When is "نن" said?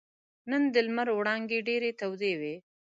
0.49-0.61